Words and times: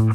Hi, 0.00 0.06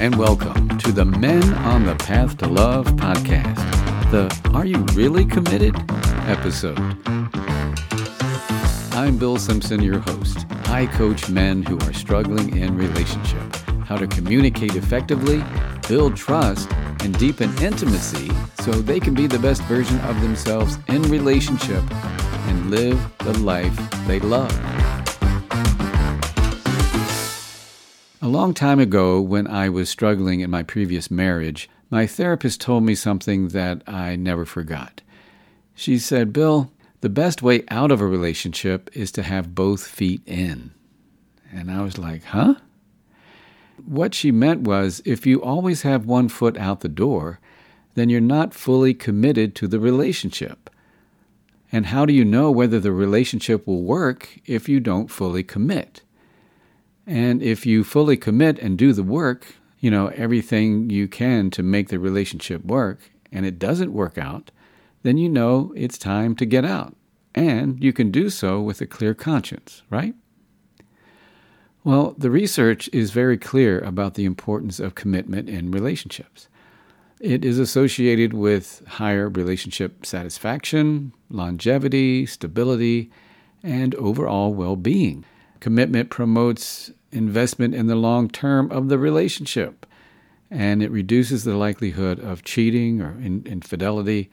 and 0.00 0.16
welcome 0.16 0.70
to 0.78 0.90
the 0.90 1.04
Men 1.04 1.52
on 1.52 1.84
the 1.84 1.94
Path 1.96 2.38
to 2.38 2.46
Love 2.46 2.86
podcast, 2.86 3.58
the 4.10 4.34
Are 4.54 4.64
You 4.64 4.78
Really 4.94 5.26
Committed 5.26 5.76
episode. 6.26 6.78
I'm 8.94 9.18
Bill 9.18 9.36
Simpson, 9.36 9.82
your 9.82 9.98
host. 9.98 10.46
I 10.68 10.86
coach 10.86 11.28
men 11.28 11.62
who 11.62 11.76
are 11.80 11.92
struggling 11.92 12.56
in 12.56 12.74
relationship, 12.74 13.54
how 13.84 13.98
to 13.98 14.06
communicate 14.06 14.76
effectively, 14.76 15.44
build 15.88 16.16
trust, 16.16 16.70
and 17.04 17.16
deepen 17.18 17.56
intimacy 17.62 18.30
so 18.60 18.72
they 18.72 18.98
can 18.98 19.14
be 19.14 19.26
the 19.26 19.38
best 19.38 19.62
version 19.64 20.00
of 20.00 20.20
themselves 20.22 20.78
in 20.88 21.02
relationship 21.02 21.84
and 22.48 22.70
live 22.70 22.98
the 23.18 23.38
life 23.40 23.78
they 24.06 24.18
love. 24.20 24.50
A 28.22 28.28
long 28.28 28.54
time 28.54 28.80
ago, 28.80 29.20
when 29.20 29.46
I 29.46 29.68
was 29.68 29.90
struggling 29.90 30.40
in 30.40 30.50
my 30.50 30.62
previous 30.62 31.10
marriage, 31.10 31.68
my 31.90 32.06
therapist 32.06 32.60
told 32.60 32.82
me 32.82 32.94
something 32.94 33.48
that 33.48 33.82
I 33.86 34.16
never 34.16 34.46
forgot. 34.46 35.02
She 35.74 35.98
said, 35.98 36.32
Bill, 36.32 36.72
the 37.02 37.10
best 37.10 37.42
way 37.42 37.64
out 37.68 37.92
of 37.92 38.00
a 38.00 38.06
relationship 38.06 38.88
is 38.94 39.12
to 39.12 39.22
have 39.22 39.54
both 39.54 39.86
feet 39.86 40.22
in. 40.24 40.72
And 41.52 41.70
I 41.70 41.82
was 41.82 41.98
like, 41.98 42.24
huh? 42.24 42.54
What 43.84 44.14
she 44.14 44.30
meant 44.30 44.62
was 44.62 45.02
if 45.04 45.26
you 45.26 45.42
always 45.42 45.82
have 45.82 46.06
one 46.06 46.28
foot 46.28 46.56
out 46.56 46.80
the 46.80 46.88
door, 46.88 47.40
then 47.94 48.08
you're 48.08 48.20
not 48.20 48.54
fully 48.54 48.94
committed 48.94 49.54
to 49.56 49.68
the 49.68 49.80
relationship. 49.80 50.70
And 51.72 51.86
how 51.86 52.06
do 52.06 52.12
you 52.12 52.24
know 52.24 52.50
whether 52.50 52.78
the 52.78 52.92
relationship 52.92 53.66
will 53.66 53.82
work 53.82 54.38
if 54.46 54.68
you 54.68 54.80
don't 54.80 55.10
fully 55.10 55.42
commit? 55.42 56.02
And 57.06 57.42
if 57.42 57.66
you 57.66 57.84
fully 57.84 58.16
commit 58.16 58.58
and 58.58 58.78
do 58.78 58.92
the 58.92 59.02
work, 59.02 59.56
you 59.80 59.90
know, 59.90 60.08
everything 60.08 60.88
you 60.88 61.08
can 61.08 61.50
to 61.50 61.62
make 61.62 61.88
the 61.88 61.98
relationship 61.98 62.64
work, 62.64 63.10
and 63.30 63.44
it 63.44 63.58
doesn't 63.58 63.92
work 63.92 64.16
out, 64.16 64.50
then 65.02 65.18
you 65.18 65.28
know 65.28 65.72
it's 65.76 65.98
time 65.98 66.34
to 66.36 66.46
get 66.46 66.64
out. 66.64 66.96
And 67.34 67.82
you 67.82 67.92
can 67.92 68.10
do 68.10 68.30
so 68.30 68.60
with 68.60 68.80
a 68.80 68.86
clear 68.86 69.12
conscience, 69.12 69.82
right? 69.90 70.14
Well, 71.84 72.14
the 72.16 72.30
research 72.30 72.88
is 72.94 73.10
very 73.10 73.36
clear 73.36 73.78
about 73.80 74.14
the 74.14 74.24
importance 74.24 74.80
of 74.80 74.94
commitment 74.94 75.50
in 75.50 75.70
relationships. 75.70 76.48
It 77.20 77.44
is 77.44 77.58
associated 77.58 78.32
with 78.32 78.82
higher 78.86 79.28
relationship 79.28 80.06
satisfaction, 80.06 81.12
longevity, 81.28 82.24
stability, 82.24 83.10
and 83.62 83.94
overall 83.96 84.54
well 84.54 84.76
being. 84.76 85.26
Commitment 85.60 86.08
promotes 86.08 86.90
investment 87.12 87.74
in 87.74 87.86
the 87.86 87.96
long 87.96 88.30
term 88.30 88.70
of 88.70 88.88
the 88.88 88.98
relationship, 88.98 89.84
and 90.50 90.82
it 90.82 90.90
reduces 90.90 91.44
the 91.44 91.54
likelihood 91.54 92.18
of 92.18 92.44
cheating 92.44 93.02
or 93.02 93.10
in- 93.20 93.42
infidelity 93.44 94.30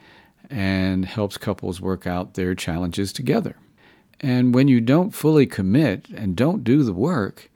and 0.49 1.03
helps 1.03 1.37
couples 1.37 1.81
work 1.81 2.07
out 2.07 2.35
their 2.35 2.55
challenges 2.55 3.11
together. 3.11 3.57
And 4.21 4.53
when 4.53 4.67
you 4.67 4.79
don't 4.79 5.11
fully 5.11 5.45
commit 5.45 6.07
and 6.09 6.35
don't 6.35 6.63
do 6.63 6.83
the 6.83 6.93
work, 6.93 7.49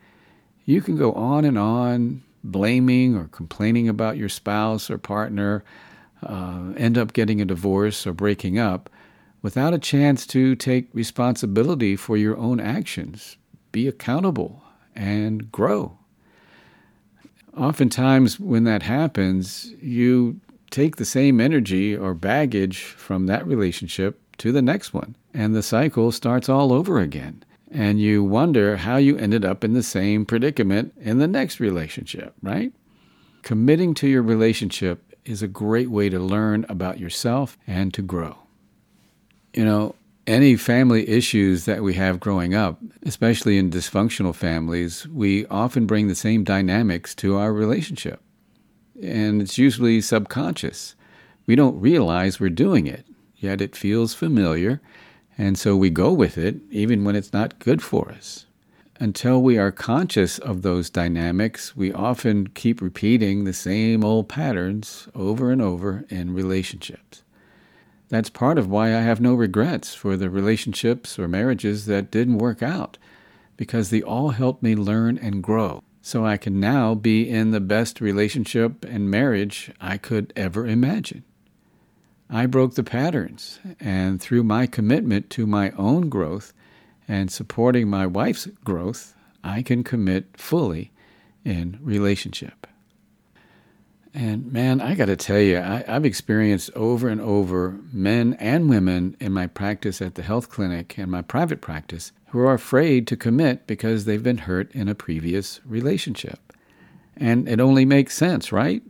you 0.66 0.82
can 0.82 0.98
go 0.98 1.14
on 1.14 1.46
and 1.46 1.58
on 1.58 2.24
blaming 2.44 3.16
or 3.16 3.26
complaining 3.26 3.88
about 3.88 4.18
your 4.18 4.30
spouse 4.30 4.90
or 4.90 4.98
partner, 4.98 5.64
uh, 6.24 6.74
end 6.78 6.98
up 6.98 7.14
getting 7.14 7.40
a 7.40 7.46
divorce 7.46 8.06
or 8.06 8.14
breaking 8.14 8.58
up 8.58 8.90
without 9.42 9.74
a 9.74 9.80
chance 9.80 10.26
to 10.26 10.56
take 10.56 10.90
responsibility 10.94 11.96
for 11.96 12.18
your 12.18 12.38
own 12.38 12.60
actions 12.60 13.38
be 13.76 13.90
accountable 13.90 14.64
and 14.96 15.52
grow. 15.52 15.98
Oftentimes, 17.58 18.40
when 18.40 18.64
that 18.64 18.84
happens, 18.84 19.74
you 19.82 20.40
take 20.72 20.96
the 20.96 21.04
same 21.04 21.42
energy 21.42 21.94
or 21.94 22.14
baggage 22.14 22.84
from 22.84 23.26
that 23.26 23.46
relationship 23.46 24.22
to 24.38 24.54
the 24.54 24.62
next 24.62 24.94
one, 24.94 25.18
and 25.36 25.54
the 25.54 25.62
cycle 25.62 26.12
starts 26.12 26.48
all 26.48 26.72
over 26.72 27.00
again. 27.00 27.44
And 27.70 28.00
you 28.00 28.24
wonder 28.24 28.78
how 28.78 28.96
you 28.96 29.18
ended 29.18 29.44
up 29.44 29.64
in 29.64 29.74
the 29.74 29.84
same 29.84 30.26
predicament 30.26 30.94
in 30.98 31.18
the 31.18 31.28
next 31.28 31.60
relationship, 31.60 32.34
right? 32.42 32.72
Committing 33.44 33.94
to 33.96 34.08
your 34.08 34.22
relationship 34.22 35.14
is 35.26 35.44
a 35.44 35.48
great 35.48 35.90
way 35.90 36.08
to 36.08 36.20
learn 36.20 36.66
about 36.70 37.00
yourself 37.00 37.58
and 37.68 37.94
to 37.94 38.02
grow. 38.02 38.38
You 39.54 39.66
know, 39.66 39.96
any 40.26 40.56
family 40.56 41.08
issues 41.10 41.66
that 41.66 41.84
we 41.84 41.96
have 41.96 42.20
growing 42.20 42.56
up, 42.56 42.80
especially 43.04 43.58
in 43.58 43.70
dysfunctional 43.70 44.34
families, 44.34 45.06
we 45.08 45.46
often 45.48 45.86
bring 45.86 46.08
the 46.08 46.16
same 46.16 46.46
dynamics 46.46 47.14
to 47.16 47.36
our 47.36 47.52
relationship. 47.52 48.22
And 49.04 49.42
it's 49.42 49.58
usually 49.58 50.00
subconscious. 50.00 50.96
We 51.46 51.56
don't 51.56 51.80
realize 51.80 52.40
we're 52.40 52.50
doing 52.50 52.88
it, 52.88 53.06
yet 53.36 53.60
it 53.60 53.76
feels 53.76 54.14
familiar, 54.14 54.82
and 55.38 55.58
so 55.58 55.76
we 55.76 55.90
go 55.90 56.12
with 56.14 56.38
it 56.38 56.58
even 56.72 57.04
when 57.04 57.16
it's 57.16 57.34
not 57.34 57.60
good 57.60 57.82
for 57.82 58.10
us. 58.12 58.46
Until 58.98 59.42
we 59.42 59.58
are 59.58 59.72
conscious 59.72 60.40
of 60.40 60.62
those 60.62 60.90
dynamics, 60.90 61.76
we 61.76 61.92
often 61.92 62.48
keep 62.48 62.82
repeating 62.82 63.44
the 63.44 63.52
same 63.52 64.06
old 64.06 64.30
patterns 64.30 65.10
over 65.14 65.52
and 65.52 65.62
over 65.62 66.06
in 66.10 66.34
relationships. 66.34 67.22
That's 68.08 68.30
part 68.30 68.58
of 68.58 68.70
why 68.70 68.96
I 68.96 69.02
have 69.02 69.20
no 69.20 69.34
regrets 69.34 69.94
for 69.94 70.16
the 70.16 70.30
relationships 70.30 71.20
or 71.20 71.28
marriages 71.28 71.88
that 71.88 72.12
didn't 72.12 72.38
work 72.38 72.64
out, 72.64 72.98
because 73.58 73.90
they 73.90 74.02
all 74.02 74.30
helped 74.30 74.64
me 74.64 74.76
learn 74.76 75.18
and 75.18 75.44
grow. 75.44 75.82
So 76.02 76.26
I 76.26 76.38
can 76.38 76.60
now 76.60 76.94
be 76.94 77.28
in 77.28 77.52
the 77.52 77.60
best 77.60 78.00
relationship 78.00 78.86
and 78.86 79.10
marriage 79.10 79.72
I 79.82 79.98
could 79.98 80.32
ever 80.36 80.68
imagine. 80.68 81.24
I 82.36 82.48
broke 82.48 82.74
the 82.74 82.84
patterns, 82.84 83.62
and 83.80 84.20
through 84.20 84.44
my 84.44 84.68
commitment 84.68 85.30
to 85.30 85.48
my 85.48 85.72
own 85.78 86.10
growth 86.10 86.52
and 87.08 87.32
supporting 87.32 87.88
my 87.88 88.06
wife's 88.06 88.48
growth, 88.66 89.16
I 89.42 89.62
can 89.62 89.86
commit 89.86 90.36
fully 90.36 90.92
in 91.46 91.80
relationship. 91.82 92.68
And 94.14 94.52
man, 94.52 94.82
I 94.82 94.96
got 94.96 95.06
to 95.06 95.16
tell 95.16 95.40
you, 95.40 95.60
I, 95.60 95.86
have 95.88 96.04
experienced 96.04 96.72
over 96.76 97.08
and 97.08 97.22
over 97.22 97.80
men 97.94 98.34
and 98.34 98.70
women 98.70 99.16
in 99.22 99.32
my 99.32 99.48
practice 99.48 100.02
at 100.02 100.16
the 100.16 100.22
health 100.22 100.50
clinic 100.50 100.98
and 100.98 101.10
my 101.10 101.22
private 101.22 101.62
practice 101.62 102.12
who 102.32 102.40
are 102.40 102.54
afraid 102.54 103.08
to 103.08 103.16
commit 103.16 103.66
because 103.66 104.04
they've 104.04 104.22
been 104.22 104.40
hurt 104.40 104.70
in 104.74 104.90
a 104.90 104.96
previous 104.96 105.62
relationship. 105.64 106.52
And 107.16 107.48
it 107.48 107.62
only 107.62 107.86
makes 107.86 108.14
sense, 108.14 108.52
right? 108.52 108.84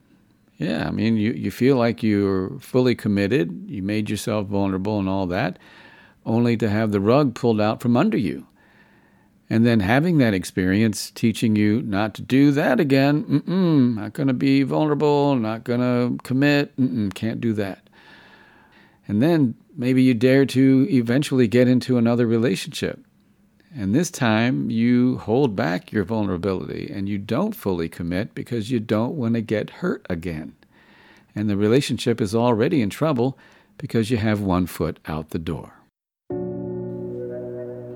Yeah, 0.57 0.88
I 0.88 0.91
mean, 0.91 1.17
you, 1.17 1.33
you 1.33 1.51
feel 1.51 1.75
like 1.75 2.01
you're 2.01 2.57
fully 2.59 2.95
committed, 2.95 3.66
you 3.67 3.81
made 3.83 4.09
yourself 4.09 4.47
vulnerable 4.47 4.99
and 4.99 5.09
all 5.09 5.27
that, 5.27 5.59
only 6.25 6.55
to 6.57 6.69
have 6.69 6.91
the 6.91 7.01
rug 7.01 7.35
pulled 7.35 7.59
out 7.59 7.81
from 7.81 7.97
under 7.97 8.17
you. 8.17 8.47
And 9.49 9.66
then 9.66 9.81
having 9.81 10.17
that 10.17 10.33
experience 10.33 11.11
teaching 11.11 11.55
you 11.55 11.81
not 11.83 12.16
to 12.16 12.21
do 12.21 12.51
that 12.51 12.79
again, 12.79 13.23
mm-mm, 13.25 13.95
not 13.95 14.13
going 14.13 14.27
to 14.27 14.33
be 14.33 14.63
vulnerable, 14.63 15.35
not 15.35 15.63
going 15.63 15.81
to 15.81 16.23
commit, 16.23 16.75
mm-mm, 16.77 17.13
can't 17.13 17.39
do 17.39 17.53
that. 17.53 17.87
And 19.07 19.22
then 19.22 19.53
maybe 19.77 20.01
you 20.01 20.16
dare 20.16 20.45
to 20.47 20.87
eventually 20.89 21.47
get 21.47 21.67
into 21.67 21.97
another 21.97 22.25
relationship. 22.25 23.04
And 23.75 23.94
this 23.94 24.09
time 24.09 24.69
you 24.69 25.18
hold 25.18 25.56
back 25.56 25.91
your 25.91 26.06
vulnerability 26.06 26.90
and 26.91 27.09
you 27.09 27.18
don't 27.18 27.56
fully 27.56 27.90
commit 27.90 28.34
because 28.34 28.72
you 28.72 28.80
don't 28.80 29.16
want 29.16 29.34
to 29.34 29.41
get 29.41 29.69
hurt 29.69 30.06
again. 30.09 30.56
And 31.36 31.50
the 31.50 31.58
relationship 31.58 32.22
is 32.22 32.34
already 32.34 32.81
in 32.81 32.90
trouble 32.90 33.38
because 33.78 34.09
you 34.09 34.18
have 34.18 34.40
one 34.40 34.66
foot 34.66 35.00
out 35.06 35.31
the 35.31 35.40
door. 35.40 35.73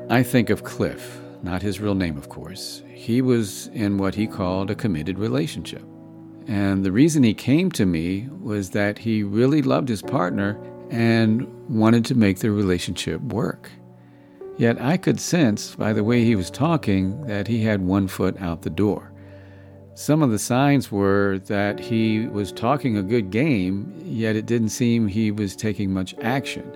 I 0.09 0.24
think 0.24 0.50
of 0.50 0.63
Cliff 0.63 1.21
not 1.44 1.62
his 1.62 1.80
real 1.80 1.95
name, 1.95 2.18
of 2.18 2.30
course. 2.30 2.83
He 2.94 3.21
was 3.21 3.68
in 3.68 3.98
what 3.98 4.15
he 4.15 4.27
called 4.27 4.69
a 4.69 4.75
committed 4.75 5.18
relationship. 5.18 5.83
And 6.48 6.83
the 6.83 6.92
reason 6.92 7.24
he 7.24 7.33
came 7.33 7.71
to 7.71 7.86
me 7.86 8.27
was 8.42 8.71
that 8.71 8.98
he 8.98 9.24
really 9.24 9.62
loved 9.62 9.88
his 9.88 10.01
partner 10.01 10.59
and 10.89 11.48
wanted 11.69 12.06
to 12.06 12.15
make 12.15 12.39
the 12.39 12.51
relationship 12.51 13.21
work. 13.21 13.69
Yet 14.59 14.81
I 14.81 14.97
could 14.97 15.21
sense 15.21 15.73
by 15.73 15.94
the 15.94 16.03
way 16.03 16.25
he 16.25 16.35
was 16.35 16.51
talking 16.51 17.25
that 17.27 17.47
he 17.47 17.63
had 17.63 17.81
one 17.81 18.09
foot 18.09 18.35
out 18.41 18.61
the 18.61 18.69
door. 18.69 19.13
Some 19.94 20.21
of 20.21 20.31
the 20.31 20.38
signs 20.38 20.91
were 20.91 21.39
that 21.45 21.79
he 21.79 22.27
was 22.27 22.51
talking 22.51 22.97
a 22.97 23.01
good 23.01 23.31
game, 23.31 23.94
yet 24.03 24.35
it 24.35 24.45
didn't 24.45 24.69
seem 24.69 25.07
he 25.07 25.31
was 25.31 25.56
taking 25.56 25.94
much 25.94 26.13
action. 26.21 26.69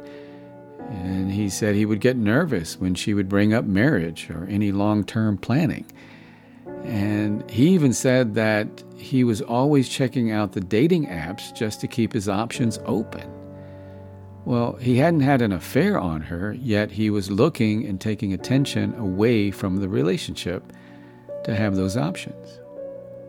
And 0.91 1.30
he 1.30 1.50
said 1.50 1.75
he 1.75 1.85
would 1.85 2.00
get 2.00 2.15
nervous 2.15 2.80
when 2.80 2.95
she 2.95 3.13
would 3.13 3.27
bring 3.27 3.53
up 3.53 3.65
marriage 3.65 4.29
or 4.29 4.45
any 4.45 4.71
long 4.71 5.03
term 5.03 5.38
planning. 5.38 5.86
And 6.86 7.50
he 7.51 7.68
even 7.69 7.91
said 7.91 8.33
that 8.36 8.81
he 8.95 9.25
was 9.25 9.41
always 9.41 9.89
checking 9.89 10.31
out 10.31 10.53
the 10.53 10.62
dating 10.62 11.07
apps 11.07 11.53
just 11.53 11.81
to 11.81 11.88
keep 11.88 12.13
his 12.13 12.29
options 12.29 12.79
open. 12.86 13.43
Well, 14.45 14.74
he 14.74 14.98
hadn't 14.98 15.22
had 15.22 15.42
an 15.42 15.54
affair 15.54 15.98
on 15.98 16.22
her, 16.22 16.54
yet 16.54 16.92
he 16.92 17.10
was 17.10 17.31
looking 17.31 17.86
and 17.86 18.00
taking 18.00 18.34
attention 18.34 18.94
away 18.95 19.51
from 19.51 19.78
the 19.78 19.88
relationship 19.88 20.74
to 21.45 21.56
have 21.56 21.75
those 21.75 21.95
options. 21.95 22.60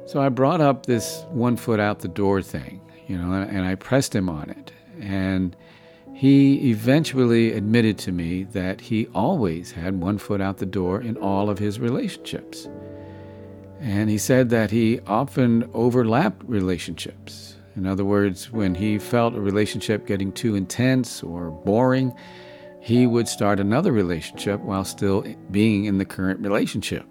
So 0.06 0.20
I 0.20 0.28
brought 0.28 0.60
up 0.60 0.86
this 0.86 1.24
one 1.30 1.56
foot 1.56 1.80
out 1.80 2.00
the 2.00 2.08
door 2.08 2.42
thing, 2.42 2.80
you 3.06 3.16
know, 3.16 3.32
and 3.32 3.64
I 3.64 3.74
pressed 3.76 4.14
him 4.14 4.28
on 4.28 4.50
it. 4.50 4.72
And 5.00 5.56
he 6.12 6.70
eventually 6.70 7.52
admitted 7.52 7.98
to 7.98 8.12
me 8.12 8.44
that 8.44 8.80
he 8.80 9.06
always 9.14 9.72
had 9.72 10.00
one 10.00 10.18
foot 10.18 10.40
out 10.40 10.58
the 10.58 10.66
door 10.66 11.00
in 11.00 11.16
all 11.16 11.48
of 11.48 11.58
his 11.58 11.80
relationships. 11.80 12.68
And 13.80 14.10
he 14.10 14.18
said 14.18 14.50
that 14.50 14.70
he 14.70 15.00
often 15.06 15.68
overlapped 15.74 16.42
relationships. 16.48 17.53
In 17.76 17.86
other 17.86 18.04
words, 18.04 18.52
when 18.52 18.74
he 18.74 18.98
felt 18.98 19.34
a 19.34 19.40
relationship 19.40 20.06
getting 20.06 20.32
too 20.32 20.54
intense 20.54 21.22
or 21.22 21.50
boring, 21.50 22.14
he 22.80 23.06
would 23.06 23.26
start 23.26 23.58
another 23.60 23.92
relationship 23.92 24.60
while 24.60 24.84
still 24.84 25.24
being 25.50 25.86
in 25.86 25.98
the 25.98 26.04
current 26.04 26.40
relationship. 26.40 27.06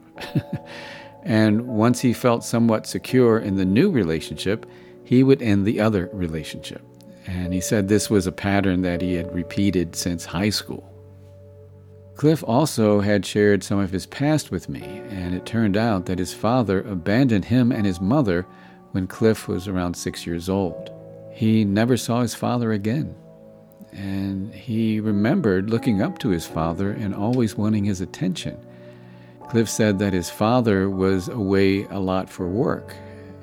and 1.24 1.68
once 1.68 2.00
he 2.00 2.14
felt 2.14 2.44
somewhat 2.44 2.86
secure 2.86 3.40
in 3.40 3.56
the 3.56 3.66
new 3.66 3.92
relationship, 3.92 4.66
he 5.04 5.24
would 5.24 5.42
end 5.42 5.66
the 5.66 5.80
other 5.80 6.10
relationship. 6.14 6.82
And 7.26 7.54
he 7.54 7.62
said 7.62 7.88
this 7.88 8.10
was 8.10 8.28
a 8.28 8.32
pattern 8.32 8.82
that 8.84 9.02
he 9.02 9.16
had 9.16 9.34
repeated 9.34 9.96
since 9.96 10.26
high 10.26 10.50
school. 10.50 10.90
Cliff 12.16 12.44
also 12.46 13.00
had 13.00 13.26
shared 13.26 13.64
some 13.64 13.80
of 13.80 13.92
his 13.92 14.06
past 14.06 14.52
with 14.52 14.70
me, 14.70 14.84
and 15.10 15.34
it 15.34 15.46
turned 15.46 15.76
out 15.76 16.06
that 16.06 16.20
his 16.20 16.34
father 16.34 16.82
abandoned 16.82 17.46
him 17.46 17.72
and 17.72 17.86
his 17.86 18.00
mother 18.00 18.46
when 18.94 19.08
Cliff 19.08 19.48
was 19.48 19.68
around 19.68 19.96
six 19.96 20.26
years 20.26 20.48
old. 20.50 20.92
He 21.32 21.66
never 21.66 21.98
saw 21.98 22.22
his 22.22 22.36
father 22.36 22.72
again. 22.72 23.16
And 23.92 24.54
he 24.54 25.00
remembered 25.00 25.70
looking 25.70 26.02
up 26.02 26.20
to 26.20 26.30
his 26.30 26.46
father 26.46 26.92
and 26.92 27.14
always 27.14 27.58
wanting 27.58 27.84
his 27.84 28.02
attention. 28.02 28.58
Cliff 29.50 29.70
said 29.70 30.00
that 30.00 30.14
his 30.14 30.30
father 30.30 30.90
was 30.90 31.28
away 31.28 31.86
a 31.86 32.00
lot 32.00 32.30
for 32.30 32.48
work, 32.48 32.96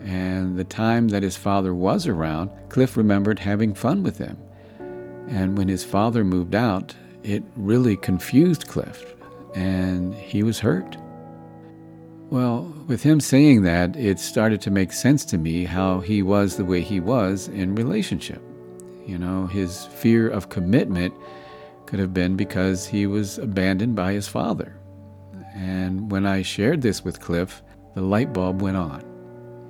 and 0.04 0.56
the 0.56 0.64
time 0.64 1.08
that 1.08 1.22
his 1.22 1.36
father 1.36 1.74
was 1.74 2.06
around, 2.06 2.50
Cliff 2.68 2.96
remembered 2.96 3.38
having 3.38 3.74
fun 3.74 4.02
with 4.02 4.18
him. 4.18 4.36
And 5.28 5.56
when 5.56 5.68
his 5.68 5.84
father 5.84 6.24
moved 6.24 6.54
out, 6.54 6.94
it 7.22 7.44
really 7.54 7.96
confused 7.96 8.66
Cliff, 8.66 9.14
and 9.54 10.14
he 10.14 10.42
was 10.42 10.58
hurt. 10.58 10.96
Well, 12.30 12.72
with 12.86 13.02
him 13.02 13.18
saying 13.18 13.62
that, 13.62 13.96
it 13.96 14.20
started 14.20 14.60
to 14.60 14.70
make 14.70 14.92
sense 14.92 15.24
to 15.26 15.38
me 15.38 15.64
how 15.64 15.98
he 15.98 16.22
was 16.22 16.56
the 16.56 16.64
way 16.64 16.80
he 16.80 17.00
was 17.00 17.48
in 17.48 17.74
relationship. 17.74 18.40
You 19.04 19.18
know, 19.18 19.48
his 19.48 19.86
fear 19.86 20.28
of 20.28 20.48
commitment 20.48 21.12
could 21.86 21.98
have 21.98 22.14
been 22.14 22.36
because 22.36 22.86
he 22.86 23.06
was 23.06 23.38
abandoned 23.38 23.96
by 23.96 24.12
his 24.12 24.28
father. 24.28 24.76
And 25.56 26.08
when 26.12 26.24
I 26.24 26.42
shared 26.42 26.82
this 26.82 27.04
with 27.04 27.18
Cliff, 27.18 27.62
the 27.96 28.02
light 28.02 28.32
bulb 28.32 28.62
went 28.62 28.76
on. 28.76 29.02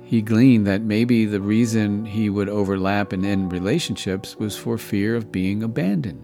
He 0.03 0.21
gleaned 0.21 0.67
that 0.67 0.83
maybe 0.83 1.25
the 1.25 1.41
reason 1.41 2.05
he 2.05 2.29
would 2.29 2.49
overlap 2.49 3.11
and 3.11 3.25
end 3.25 3.51
relationships 3.51 4.35
was 4.35 4.55
for 4.55 4.77
fear 4.77 5.15
of 5.15 5.31
being 5.31 5.63
abandoned 5.63 6.23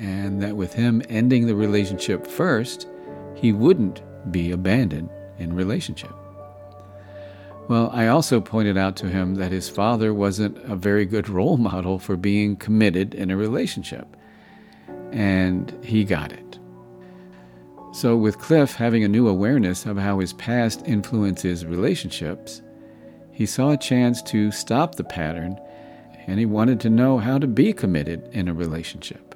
and 0.00 0.40
that 0.42 0.56
with 0.56 0.72
him 0.72 1.02
ending 1.10 1.46
the 1.46 1.54
relationship 1.54 2.26
first, 2.26 2.88
he 3.34 3.52
wouldn't 3.52 4.00
be 4.32 4.52
abandoned 4.52 5.10
in 5.40 5.54
relationship. 5.54 6.12
Well, 7.68 7.90
I 7.92 8.08
also 8.08 8.40
pointed 8.40 8.76
out 8.76 8.96
to 8.96 9.08
him 9.08 9.36
that 9.36 9.52
his 9.52 9.68
father 9.68 10.12
wasn't 10.12 10.58
a 10.70 10.76
very 10.76 11.06
good 11.06 11.28
role 11.28 11.56
model 11.70 11.98
for 11.98 12.16
being 12.16 12.56
committed 12.56 13.14
in 13.14 13.30
a 13.30 13.36
relationship, 13.36 14.16
and 15.12 15.76
he 15.82 16.04
got 16.04 16.32
it. 16.32 16.58
So, 17.92 18.16
with 18.16 18.38
Cliff 18.38 18.74
having 18.74 19.02
a 19.02 19.08
new 19.08 19.26
awareness 19.26 19.84
of 19.84 19.96
how 19.96 20.20
his 20.20 20.32
past 20.32 20.82
influences 20.86 21.66
relationships, 21.66 22.62
he 23.32 23.46
saw 23.46 23.70
a 23.70 23.76
chance 23.76 24.22
to 24.22 24.52
stop 24.52 24.94
the 24.94 25.04
pattern 25.04 25.58
and 26.26 26.38
he 26.38 26.46
wanted 26.46 26.78
to 26.80 26.90
know 26.90 27.18
how 27.18 27.38
to 27.38 27.46
be 27.46 27.72
committed 27.72 28.28
in 28.32 28.46
a 28.46 28.54
relationship. 28.54 29.34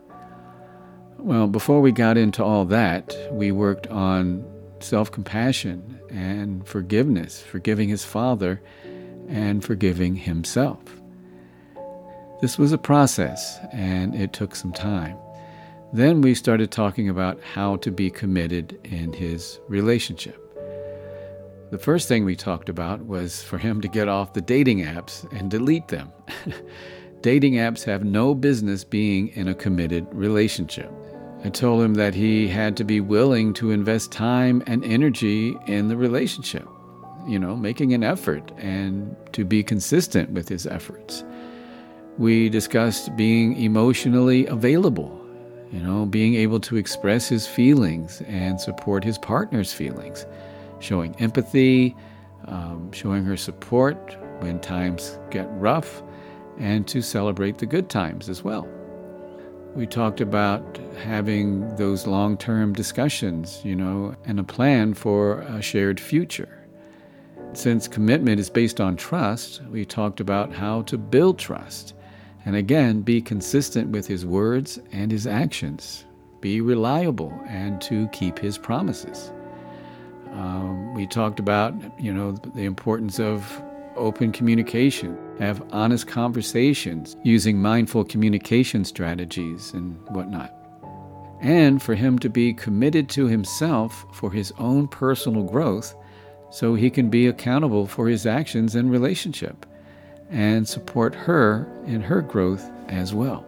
Well, 1.19 1.49
before 1.49 1.81
we 1.81 1.91
got 1.91 2.17
into 2.17 2.45
all 2.45 2.65
that, 2.67 3.17
we 3.33 3.51
worked 3.51 3.87
on 3.89 4.45
self 4.85 5.11
compassion 5.11 5.99
and 6.11 6.67
forgiveness, 6.67 7.41
forgiving 7.43 7.89
his 7.89 8.05
father 8.05 8.61
and 9.29 9.65
forgiving 9.65 10.15
himself. 10.15 10.81
This 12.41 12.59
was 12.59 12.73
a 12.73 12.79
process 12.79 13.59
and 13.73 14.15
it 14.15 14.33
took 14.33 14.55
some 14.55 14.73
time. 14.73 15.17
Then 15.93 16.21
we 16.21 16.35
started 16.35 16.71
talking 16.71 17.09
about 17.09 17.41
how 17.41 17.77
to 17.77 17.91
be 17.91 18.11
committed 18.11 18.79
in 18.85 19.13
his 19.13 19.61
relationship. 19.69 20.41
The 21.71 21.79
first 21.79 22.09
thing 22.09 22.25
we 22.25 22.37
talked 22.37 22.69
about 22.69 23.07
was 23.07 23.43
for 23.43 23.59
him 23.59 23.81
to 23.81 23.89
get 23.89 24.09
off 24.09 24.33
the 24.33 24.41
dating 24.41 24.83
apps 24.85 25.31
and 25.33 25.51
delete 25.51 25.89
them. 25.89 26.13
dating 27.21 27.55
apps 27.55 27.85
have 27.85 28.05
no 28.05 28.35
business 28.35 28.85
being 28.85 29.29
in 29.29 29.49
a 29.49 29.55
committed 29.55 30.07
relationship. 30.13 30.93
I 31.45 31.51
told 31.51 31.83
him 31.83 31.95
that 31.95 32.15
he 32.15 32.49
had 32.49 32.75
to 32.79 32.85
be 32.85 33.01
willing 33.01 33.53
to 33.55 33.71
invest 33.71 34.11
time 34.11 34.63
and 34.67 34.83
energy 34.83 35.55
in 35.67 35.89
the 35.89 35.97
relationship, 35.97 36.67
you 37.29 37.39
know, 37.39 37.55
making 37.55 37.93
an 37.93 38.03
effort 38.03 38.51
and 38.57 39.15
to 39.35 39.45
be 39.45 39.63
consistent 39.63 40.31
with 40.31 40.49
his 40.49 40.67
efforts. 40.67 41.23
We 42.17 42.49
discussed 42.49 43.15
being 43.15 43.61
emotionally 43.61 44.47
available, 44.47 45.21
you 45.71 45.81
know, 45.81 46.07
being 46.07 46.35
able 46.35 46.61
to 46.61 46.77
express 46.77 47.29
his 47.29 47.47
feelings 47.47 48.23
and 48.23 48.59
support 48.59 49.05
his 49.05 49.19
partner's 49.19 49.71
feelings, 49.71 50.25
showing 50.79 51.15
empathy, 51.21 51.95
um, 52.47 52.91
showing 52.93 53.23
her 53.25 53.37
support 53.37 54.17
when 54.39 54.61
times 54.61 55.19
get 55.31 55.47
rough, 55.51 56.03
and 56.59 56.89
to 56.89 57.03
celebrate 57.03 57.59
the 57.59 57.67
good 57.67 57.91
times 57.91 58.31
as 58.31 58.43
well. 58.43 58.67
We 59.75 59.87
talked 59.89 60.21
about 60.21 60.79
having 61.03 61.75
those 61.75 62.07
long 62.07 62.37
term 62.37 62.75
discussions, 62.75 63.61
you 63.65 63.75
know, 63.75 64.15
and 64.25 64.39
a 64.39 64.45
plan 64.45 64.95
for 64.95 65.41
a 65.41 65.61
shared 65.61 65.99
future. 65.99 66.65
Since 67.55 67.89
commitment 67.89 68.39
is 68.39 68.49
based 68.49 68.81
on 68.81 68.95
trust, 68.95 69.63
we 69.65 69.85
talked 69.85 70.21
about 70.21 70.53
how 70.53 70.83
to 70.83 70.97
build 70.97 71.41
trust 71.41 71.95
and 72.45 72.55
again 72.55 73.01
be 73.01 73.21
consistent 73.21 73.91
with 73.91 74.07
his 74.07 74.25
words 74.25 74.79
and 74.93 75.11
his 75.11 75.27
actions, 75.27 76.05
be 76.41 76.61
reliable, 76.61 77.33
and 77.49 77.81
to 77.81 78.07
keep 78.09 78.39
his 78.39 78.57
promises. 78.57 79.33
Um, 80.33 80.95
we 80.95 81.07
talked 81.07 81.41
about, 81.41 81.75
you 81.99 82.13
know, 82.13 82.33
the 82.33 82.65
importance 82.65 83.19
of 83.19 83.63
open 83.97 84.31
communication, 84.31 85.19
have 85.39 85.67
honest 85.73 86.07
conversations 86.07 87.17
using 87.23 87.61
mindful 87.61 88.05
communication 88.05 88.85
strategies 88.85 89.73
and 89.73 89.97
whatnot. 90.11 90.53
And 91.41 91.83
for 91.83 91.95
him 91.95 92.19
to 92.21 92.29
be 92.29 92.55
committed 92.55 93.09
to 93.11 93.27
himself 93.27 94.07
for 94.13 94.31
his 94.31 94.53
own 94.59 94.89
personal 94.89 95.43
growth 95.43 95.95
so 96.51 96.75
he 96.75 96.89
can 96.89 97.11
be 97.11 97.27
accountable 97.27 97.87
for 97.87 98.09
his 98.09 98.27
actions 98.27 98.75
and 98.75 98.91
relationship 98.91 99.67
and 100.31 100.67
support 100.69 101.15
her 101.15 101.69
in 101.87 102.01
her 102.01 102.21
growth 102.21 102.71
as 102.89 103.13
well. 103.13 103.45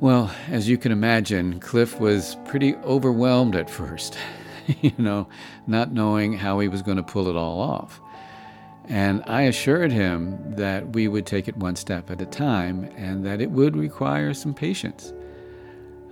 Well, 0.00 0.34
as 0.48 0.68
you 0.68 0.76
can 0.76 0.92
imagine, 0.92 1.60
Cliff 1.60 1.98
was 2.00 2.36
pretty 2.44 2.74
overwhelmed 2.76 3.56
at 3.56 3.70
first, 3.70 4.18
you 4.82 4.92
know, 4.98 5.28
not 5.66 5.92
knowing 5.92 6.34
how 6.34 6.58
he 6.58 6.68
was 6.68 6.82
going 6.82 6.96
to 6.96 7.02
pull 7.02 7.28
it 7.28 7.36
all 7.36 7.60
off. 7.60 8.00
And 8.86 9.22
I 9.26 9.42
assured 9.42 9.92
him 9.92 10.56
that 10.56 10.94
we 10.94 11.08
would 11.08 11.24
take 11.24 11.48
it 11.48 11.56
one 11.56 11.76
step 11.76 12.10
at 12.10 12.20
a 12.20 12.26
time 12.26 12.84
and 12.96 13.24
that 13.24 13.40
it 13.40 13.50
would 13.50 13.76
require 13.76 14.34
some 14.34 14.52
patience. 14.52 15.12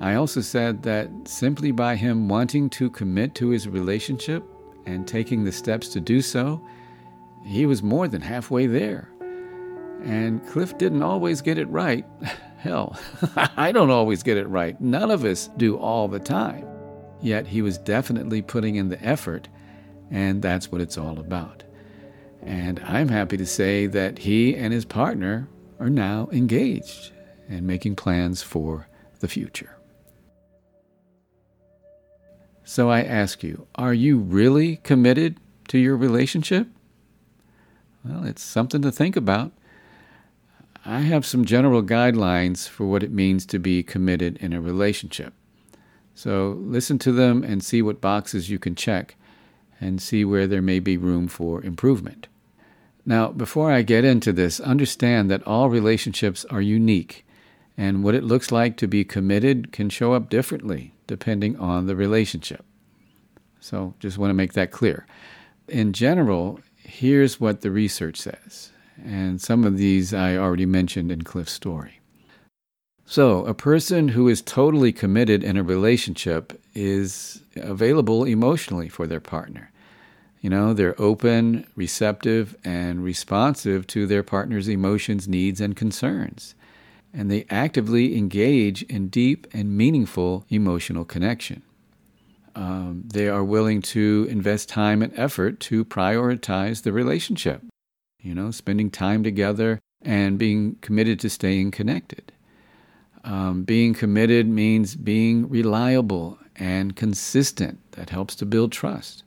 I 0.01 0.15
also 0.15 0.41
said 0.41 0.83
that 0.83 1.11
simply 1.27 1.71
by 1.71 1.97
him 1.97 2.29
wanting 2.29 2.71
to 2.71 2.91
commit 2.91 3.35
to 3.37 3.51
his 3.51 3.69
relationship 3.69 4.43
and 4.87 5.07
taking 5.07 5.45
the 5.45 5.53
steps 5.53 5.89
to 5.89 6.01
do 6.01 6.23
so, 6.23 6.61
he 7.45 7.67
was 7.67 7.83
more 7.83 8.09
than 8.09 8.23
halfway 8.23 8.67
there. 8.67 9.09
And 10.03 10.45
Cliff 10.49 10.77
didn't 10.79 11.03
always 11.03 11.41
get 11.41 11.59
it 11.59 11.69
right. 11.69 12.07
Hell, 12.59 12.97
I 13.57 13.73
don't 13.73 13.91
always 13.91 14.23
get 14.23 14.37
it 14.37 14.49
right. 14.49 14.81
None 14.81 15.11
of 15.11 15.25
us 15.25 15.51
do 15.57 15.77
all 15.77 16.09
the 16.09 16.21
time. 16.21 16.67
Yet 17.21 17.47
he 17.47 17.63
was 17.63 17.79
definitely 17.79 18.43
putting 18.43 18.77
in 18.77 18.89
the 18.89 19.03
effort, 19.05 19.49
and 20.11 20.43
that's 20.43 20.73
what 20.73 20.81
it's 20.81 20.99
all 20.99 21.19
about. 21.19 21.65
And 22.43 22.81
I'm 22.81 23.09
happy 23.09 23.37
to 23.37 23.47
say 23.47 23.87
that 23.87 24.19
he 24.19 24.55
and 24.57 24.73
his 24.73 24.85
partner 24.85 25.49
are 25.79 25.91
now 25.91 26.29
engaged 26.33 27.13
and 27.49 27.67
making 27.67 27.97
plans 27.97 28.43
for 28.43 28.89
the 29.21 29.29
future. 29.29 29.77
So 32.65 32.91
I 32.91 33.03
ask 33.03 33.43
you, 33.43 33.67
are 33.75 33.95
you 33.95 34.19
really 34.19 34.77
committed 34.77 35.39
to 35.69 35.79
your 35.79 35.97
relationship? 35.97 36.69
Well, 38.05 38.25
it's 38.25 38.43
something 38.43 38.83
to 38.83 38.91
think 38.91 39.17
about. 39.17 39.53
I 40.85 41.01
have 41.01 41.25
some 41.25 41.45
general 41.45 41.83
guidelines 41.83 42.69
for 42.69 42.87
what 42.87 43.05
it 43.05 43.13
means 43.13 43.47
to 43.47 43.59
be 43.61 43.85
committed 43.85 44.37
in 44.39 44.53
a 44.53 44.61
relationship. 44.61 45.33
So 46.15 46.59
listen 46.61 46.99
to 47.01 47.13
them 47.13 47.45
and 47.45 47.63
see 47.63 47.83
what 47.83 48.01
boxes 48.01 48.51
you 48.51 48.59
can 48.59 48.75
check 48.75 49.17
and 49.81 50.03
see 50.03 50.25
where 50.25 50.47
there 50.47 50.63
may 50.63 50.81
be 50.81 50.97
room 50.97 51.29
for 51.29 51.63
improvement. 51.63 52.27
Now, 53.05 53.29
before 53.29 53.73
I 53.73 53.83
get 53.83 54.05
into 54.05 54.33
this, 54.33 54.61
understand 54.61 55.31
that 55.31 55.47
all 55.47 55.69
relationships 55.69 56.45
are 56.51 56.61
unique, 56.61 57.27
and 57.77 58.05
what 58.05 58.15
it 58.15 58.23
looks 58.23 58.53
like 58.53 58.77
to 58.77 58.87
be 58.87 59.05
committed 59.05 59.73
can 59.73 59.89
show 59.89 60.13
up 60.13 60.29
differently 60.29 60.95
depending 61.09 61.57
on 61.59 61.87
the 61.87 61.97
relationship. 61.97 62.65
So, 63.59 63.95
just 63.99 64.19
want 64.19 64.31
to 64.31 64.35
make 64.35 64.53
that 64.53 64.71
clear. 64.71 65.07
In 65.69 65.93
general, 65.93 66.61
here's 66.77 67.41
what 67.41 67.61
the 67.61 67.71
research 67.71 68.19
says, 68.19 68.71
and 69.05 69.41
some 69.41 69.65
of 69.65 69.79
these 69.79 70.15
I 70.15 70.37
already 70.37 70.67
mentioned 70.67 71.11
in 71.11 71.23
Cliff's 71.23 71.53
story. 71.53 72.01
So, 73.05 73.45
a 73.47 73.55
person 73.55 74.09
who 74.09 74.29
is 74.29 74.43
totally 74.43 74.93
committed 74.93 75.43
in 75.43 75.57
a 75.57 75.63
relationship 75.63 76.61
is 76.75 77.43
available 77.57 78.25
emotionally 78.25 78.89
for 78.89 79.07
their 79.07 79.21
partner. 79.21 79.72
You 80.43 80.51
know, 80.51 80.75
they're 80.75 81.01
open, 81.01 81.69
receptive, 81.77 82.57
and 82.65 83.05
responsive 83.05 83.87
to 83.87 84.09
their 84.09 84.25
partner's 84.25 84.69
emotions, 84.69 85.29
needs, 85.29 85.61
and 85.61 85.77
concerns. 85.77 86.57
And 87.15 87.31
they 87.31 87.47
actively 87.49 88.19
engage 88.19 88.83
in 88.83 89.07
deep 89.07 89.47
and 89.53 89.77
meaningful 89.77 90.45
emotional 90.49 91.05
connection. 91.05 91.63
Um, 92.57 93.05
they 93.07 93.29
are 93.29 93.45
willing 93.45 93.83
to 93.83 94.27
invest 94.29 94.69
time 94.69 95.01
and 95.01 95.17
effort 95.17 95.61
to 95.61 95.85
prioritize 95.85 96.83
the 96.83 96.93
relationship, 96.93 97.63
you 98.21 98.35
know, 98.35 98.51
spending 98.51 98.91
time 98.91 99.23
together 99.23 99.79
and 100.03 100.39
being 100.39 100.75
committed 100.81 101.21
to 101.21 101.31
staying 101.31 101.71
connected. 101.71 102.33
Um, 103.23 103.63
being 103.63 103.95
committed 103.95 104.49
means 104.49 104.97
being 104.97 105.49
reliable 105.49 106.39
and 106.57 106.97
consistent. 106.97 107.79
That 107.93 108.11
helps 108.11 108.35
to 108.37 108.45
build 108.45 108.73
trust. 108.73 109.23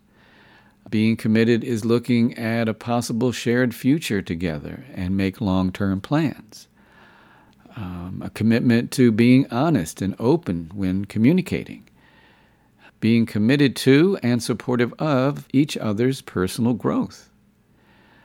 Being 0.89 1.18
committed 1.18 1.63
is 1.63 1.84
looking 1.84 2.38
at 2.38 2.70
a 2.70 2.74
possible 2.74 3.32
shared 3.32 3.74
future 3.74 4.22
together 4.22 4.86
and 4.94 5.18
make 5.18 5.42
long 5.42 5.72
term 5.72 6.00
plans. 6.00 6.68
Um, 7.75 8.22
a 8.24 8.30
commitment 8.30 8.92
to 8.92 9.12
being 9.12 9.48
honest 9.51 10.01
and 10.01 10.15
open 10.20 10.72
when 10.74 11.06
communicating. 11.06 11.89
Being 13.00 13.25
committed 13.25 13.75
to 13.77 14.18
and 14.24 14.42
supportive 14.42 14.94
of 14.94 15.48
each 15.51 15.75
other's 15.75 16.22
personal 16.22 16.74
growth. 16.74 17.30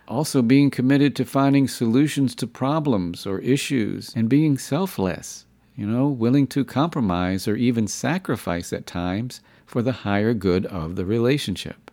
Also, 0.07 0.43
being 0.43 0.71
committed 0.71 1.17
to 1.17 1.25
finding 1.25 1.67
solutions 1.67 2.35
to 2.35 2.47
problems 2.47 3.27
or 3.27 3.39
issues 3.41 4.13
and 4.15 4.29
being 4.29 4.59
selfless, 4.59 5.47
you 5.77 5.87
know, 5.87 6.09
willing 6.09 6.47
to 6.49 6.65
compromise 6.65 7.49
or 7.49 7.57
even 7.57 7.87
sacrifice 7.87 8.73
at 8.73 8.87
times 8.87 9.41
for 9.67 9.83
the 9.83 9.93
higher 9.93 10.35
good 10.35 10.67
of 10.67 10.97
the 10.97 11.05
relationship. 11.05 11.90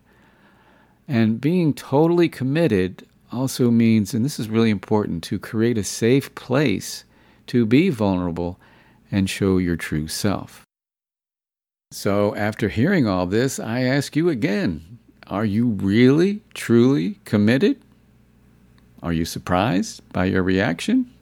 And 1.07 1.39
being 1.39 1.73
totally 1.73 2.27
committed 2.29 3.07
also 3.31 3.71
means, 3.71 4.13
and 4.13 4.25
this 4.25 4.39
is 4.39 4.49
really 4.49 4.69
important, 4.69 5.23
to 5.25 5.39
create 5.39 5.77
a 5.77 5.83
safe 5.83 6.33
place 6.35 7.05
to 7.47 7.65
be 7.65 7.89
vulnerable 7.89 8.59
and 9.11 9.29
show 9.29 9.57
your 9.57 9.77
true 9.77 10.07
self. 10.07 10.63
So, 11.91 12.35
after 12.35 12.67
hearing 12.67 13.07
all 13.07 13.25
this, 13.25 13.59
I 13.59 13.81
ask 13.81 14.15
you 14.15 14.29
again 14.29 14.99
are 15.27 15.45
you 15.45 15.67
really, 15.67 16.41
truly 16.53 17.19
committed? 17.25 17.81
Are 19.03 19.13
you 19.13 19.25
surprised 19.25 20.01
by 20.11 20.25
your 20.25 20.43
reaction? 20.43 21.13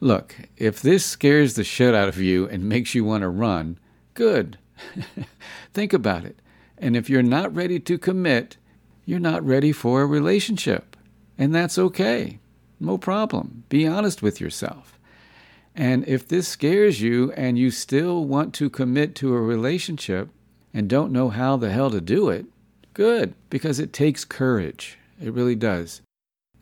Look, 0.00 0.34
if 0.56 0.80
this 0.80 1.04
scares 1.04 1.54
the 1.54 1.64
shit 1.64 1.94
out 1.94 2.08
of 2.08 2.18
you 2.18 2.48
and 2.48 2.64
makes 2.68 2.94
you 2.94 3.04
want 3.04 3.22
to 3.22 3.28
run, 3.28 3.78
good. 4.14 4.58
Think 5.72 5.92
about 5.92 6.24
it. 6.24 6.38
And 6.80 6.96
if 6.96 7.10
you're 7.10 7.22
not 7.22 7.54
ready 7.54 7.78
to 7.78 7.98
commit, 7.98 8.56
you're 9.04 9.20
not 9.20 9.44
ready 9.44 9.70
for 9.70 10.00
a 10.02 10.06
relationship. 10.06 10.96
And 11.36 11.54
that's 11.54 11.78
okay. 11.78 12.40
No 12.80 12.96
problem. 12.96 13.64
Be 13.68 13.86
honest 13.86 14.22
with 14.22 14.40
yourself. 14.40 14.98
And 15.76 16.08
if 16.08 16.26
this 16.26 16.48
scares 16.48 17.00
you 17.00 17.32
and 17.32 17.58
you 17.58 17.70
still 17.70 18.24
want 18.24 18.54
to 18.54 18.70
commit 18.70 19.14
to 19.16 19.34
a 19.34 19.40
relationship 19.40 20.30
and 20.72 20.88
don't 20.88 21.12
know 21.12 21.28
how 21.28 21.56
the 21.56 21.70
hell 21.70 21.90
to 21.90 22.00
do 22.00 22.30
it, 22.30 22.46
good, 22.94 23.34
because 23.50 23.78
it 23.78 23.92
takes 23.92 24.24
courage. 24.24 24.98
It 25.22 25.32
really 25.32 25.54
does. 25.54 26.00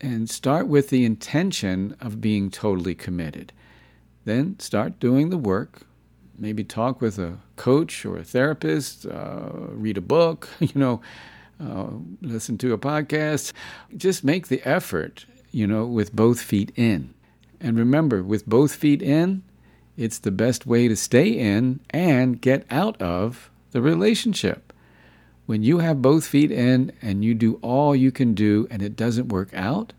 And 0.01 0.29
start 0.29 0.67
with 0.67 0.89
the 0.89 1.05
intention 1.05 1.95
of 2.01 2.21
being 2.21 2.51
totally 2.51 2.95
committed. 2.95 3.53
Then 4.25 4.59
start 4.59 4.99
doing 4.99 5.29
the 5.29 5.37
work 5.37 5.87
maybe 6.39 6.63
talk 6.63 7.01
with 7.01 7.19
a 7.19 7.37
coach 7.55 8.05
or 8.05 8.17
a 8.17 8.23
therapist, 8.23 9.05
uh, 9.05 9.49
read 9.69 9.97
a 9.97 10.01
book, 10.01 10.49
you 10.59 10.71
know, 10.75 11.01
uh, 11.61 11.87
listen 12.21 12.57
to 12.57 12.73
a 12.73 12.77
podcast. 12.77 13.53
Just 13.95 14.23
make 14.23 14.47
the 14.47 14.61
effort, 14.63 15.25
you 15.51 15.67
know, 15.67 15.85
with 15.85 16.15
both 16.15 16.41
feet 16.41 16.71
in. 16.75 17.13
And 17.59 17.77
remember, 17.77 18.23
with 18.23 18.45
both 18.45 18.73
feet 18.73 19.01
in, 19.01 19.43
it's 19.97 20.19
the 20.19 20.31
best 20.31 20.65
way 20.65 20.87
to 20.87 20.95
stay 20.95 21.27
in 21.27 21.81
and 21.89 22.39
get 22.39 22.65
out 22.71 22.99
of 23.01 23.51
the 23.71 23.81
relationship. 23.81 24.71
When 25.45 25.61
you 25.61 25.79
have 25.79 26.01
both 26.01 26.25
feet 26.25 26.51
in 26.51 26.93
and 27.01 27.25
you 27.25 27.33
do 27.33 27.59
all 27.61 27.95
you 27.95 28.11
can 28.11 28.33
do 28.33 28.67
and 28.71 28.81
it 28.81 28.95
doesn't 28.95 29.27
work 29.29 29.53
out, 29.53 29.91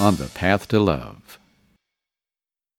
on 0.00 0.16
the 0.16 0.30
path 0.34 0.68
to 0.68 0.80
love. 0.80 1.23